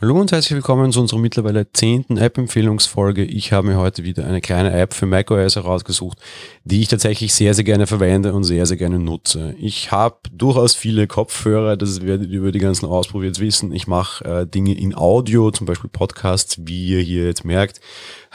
[0.00, 3.24] Hallo und herzlich willkommen zu unserer mittlerweile zehnten App-Empfehlungsfolge.
[3.24, 6.18] Ich habe mir heute wieder eine kleine App für macOS herausgesucht,
[6.62, 9.56] die ich tatsächlich sehr, sehr gerne verwende und sehr, sehr gerne nutze.
[9.58, 13.72] Ich habe durchaus viele Kopfhörer, das werdet ihr über die ganzen ausprobiert wissen.
[13.72, 17.80] Ich mache äh, Dinge in Audio, zum Beispiel Podcasts, wie ihr hier jetzt merkt.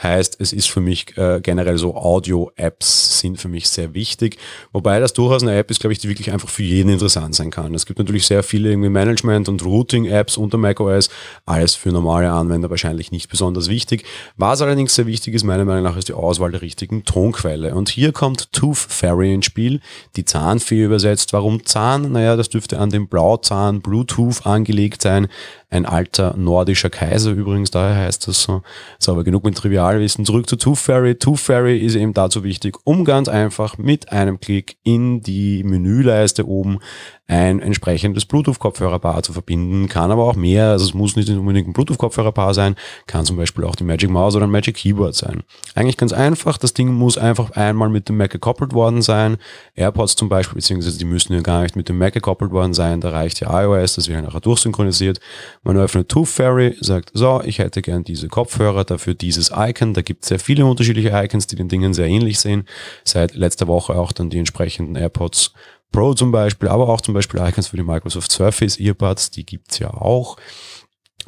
[0.02, 4.38] Heißt, es ist für mich äh, generell so Audio-Apps sind für mich sehr wichtig.
[4.72, 7.50] Wobei das durchaus eine App ist, glaube ich, die wirklich einfach für jeden interessant sein
[7.50, 7.74] kann.
[7.74, 11.10] Es gibt natürlich sehr viele irgendwie Management- und Routing-Apps unter macOS.
[11.46, 14.04] Alles für normale Anwender wahrscheinlich nicht besonders wichtig.
[14.36, 17.74] Was allerdings sehr wichtig ist, meiner Meinung nach, ist die Auswahl der richtigen Tonquelle.
[17.74, 19.80] Und hier kommt Tooth Fairy ins Spiel,
[20.16, 21.32] die Zahnfee übersetzt.
[21.32, 22.12] Warum Zahn?
[22.12, 25.28] Naja, das dürfte an den Blauzahn Bluetooth angelegt sein
[25.74, 28.62] ein alter nordischer Kaiser übrigens, daher heißt das so.
[28.98, 29.56] So, aber genug mit
[29.94, 30.24] Trivialwissen.
[30.24, 31.14] Zurück zu Tooth Fairy.
[31.16, 36.46] Tooth Fairy ist eben dazu wichtig, um ganz einfach mit einem Klick in die Menüleiste
[36.46, 36.78] oben
[37.26, 41.72] ein entsprechendes Bluetooth-Kopfhörerpaar zu verbinden, kann aber auch mehr, also es muss nicht unbedingt ein
[41.72, 45.42] Bluetooth-Kopfhörerpaar sein, kann zum Beispiel auch die Magic Mouse oder ein Magic Keyboard sein.
[45.74, 49.38] Eigentlich ganz einfach, das Ding muss einfach einmal mit dem Mac gekoppelt worden sein,
[49.74, 53.00] AirPods zum Beispiel, beziehungsweise die müssen ja gar nicht mit dem Mac gekoppelt worden sein,
[53.00, 55.18] da reicht ja iOS, das wird nachher durchsynchronisiert.
[55.62, 60.02] Man öffnet Tooth Fairy, sagt, so, ich hätte gern diese Kopfhörer, dafür dieses Icon, da
[60.02, 62.66] gibt es sehr viele unterschiedliche Icons, die den Dingen sehr ähnlich sehen,
[63.04, 65.52] seit letzter Woche auch dann die entsprechenden AirPods
[65.92, 69.78] Pro zum Beispiel, aber auch zum Beispiel Icons für die Microsoft Surface Earbuds, die gibt's
[69.78, 70.36] ja auch.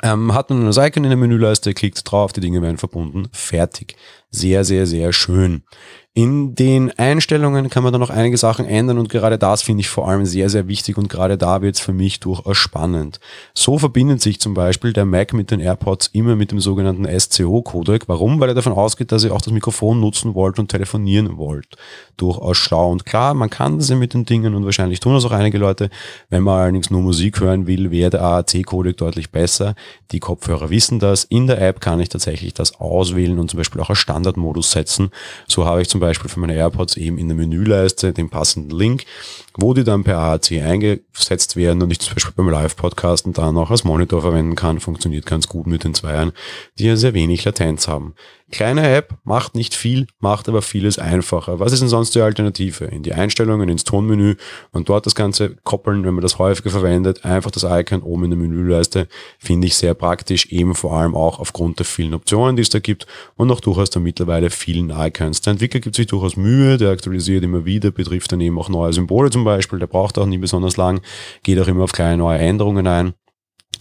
[0.02, 3.96] Ähm, hat man das Icon in der Menüleiste, klickt drauf, die Dinge werden verbunden, fertig.
[4.30, 5.62] Sehr, sehr, sehr schön.
[6.18, 9.90] In den Einstellungen kann man dann noch einige Sachen ändern und gerade das finde ich
[9.90, 13.20] vor allem sehr, sehr wichtig und gerade da wird es für mich durchaus spannend.
[13.52, 18.04] So verbindet sich zum Beispiel der Mac mit den AirPods immer mit dem sogenannten SCO-Codec.
[18.06, 18.40] Warum?
[18.40, 21.76] Weil er davon ausgeht, dass ihr auch das Mikrofon nutzen wollt und telefonieren wollt.
[22.16, 25.26] Durchaus schlau und klar, man kann das ja mit den Dingen und wahrscheinlich tun das
[25.26, 25.90] auch einige Leute.
[26.30, 29.74] Wenn man allerdings nur Musik hören will, wäre der AAC-Codec deutlich besser.
[30.12, 31.24] Die Kopfhörer wissen das.
[31.24, 35.10] In der App kann ich tatsächlich das auswählen und zum Beispiel auch als Standardmodus setzen.
[35.46, 38.70] So habe ich zum Beispiel Beispiel für meine AirPods eben in der Menüleiste den passenden
[38.70, 39.04] Link,
[39.56, 43.70] wo die dann per AAC eingesetzt werden und ich zum Beispiel beim Live-Podcasten dann auch
[43.70, 44.80] als Monitor verwenden kann.
[44.80, 46.32] Funktioniert ganz gut mit den Zweiern,
[46.78, 48.14] die ja sehr wenig Latenz haben.
[48.52, 51.58] Kleine App, macht nicht viel, macht aber vieles einfacher.
[51.58, 52.84] Was ist denn sonst die Alternative?
[52.84, 54.36] In die Einstellungen, ins Tonmenü
[54.70, 58.30] und dort das Ganze koppeln, wenn man das häufiger verwendet, einfach das Icon oben in
[58.30, 59.08] der Menüleiste,
[59.40, 62.78] finde ich sehr praktisch, eben vor allem auch aufgrund der vielen Optionen, die es da
[62.78, 65.40] gibt und auch durchaus der mittlerweile vielen Icons.
[65.40, 68.92] Der Entwickler gibt sich durchaus Mühe, der aktualisiert immer wieder, betrifft dann eben auch neue
[68.92, 71.00] Symbole zum Beispiel, der braucht auch nie besonders lang,
[71.42, 73.14] geht auch immer auf kleine neue Änderungen ein.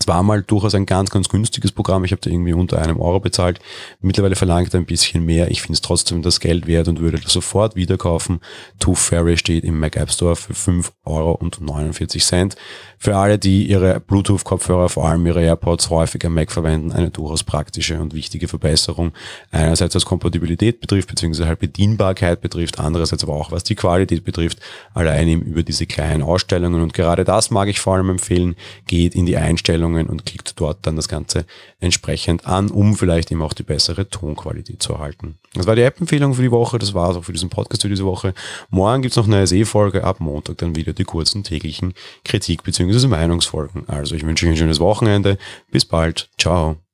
[0.06, 2.06] Es war mal durchaus ein ganz, ganz günstiges Programm.
[2.06, 3.60] Ich habe da irgendwie unter einem Euro bezahlt.
[4.02, 5.50] Mittlerweile verlangt er ein bisschen mehr.
[5.50, 8.40] Ich finde es trotzdem das Geld wert und würde das sofort wieder kaufen.
[8.78, 12.56] Tooth Fairy steht im Mac App Store für 5 Euro und 49 Cent.
[13.00, 18.00] Für alle, die ihre Bluetooth-Kopfhörer, vor allem ihre AirPods häufiger Mac verwenden, eine durchaus praktische
[18.00, 19.12] und wichtige Verbesserung.
[19.50, 24.60] Einerseits was Kompatibilität betrifft, beziehungsweise halt Bedienbarkeit betrifft, andererseits aber auch was die Qualität betrifft,
[24.94, 26.82] allein eben über diese kleinen Ausstellungen.
[26.82, 28.56] Und gerade das mag ich vor allem empfehlen.
[28.86, 31.46] Geht in die Einstellungen Einstellungen und klickt dort dann das Ganze
[31.80, 35.38] entsprechend an, um vielleicht eben auch die bessere Tonqualität zu erhalten.
[35.54, 37.90] Das war die App-Empfehlung für die Woche, das war es auch für diesen Podcast für
[37.90, 38.34] diese Woche.
[38.70, 43.08] Morgen gibt es noch eine SE-Folge, ab Montag dann wieder die kurzen täglichen Kritik- bzw.
[43.08, 43.88] Meinungsfolgen.
[43.88, 45.38] Also ich wünsche euch ein schönes Wochenende,
[45.72, 46.85] bis bald, ciao.